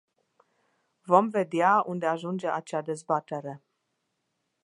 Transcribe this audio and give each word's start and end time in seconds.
Vom 1.09 1.29
vedea 1.35 1.75
unde 1.85 2.05
ajunge 2.13 2.47
acea 2.51 2.81
dezbatere. 2.81 3.61